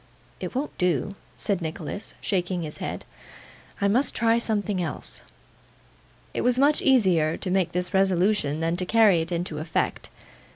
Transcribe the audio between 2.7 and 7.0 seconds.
head; 'I must try something else.' It was much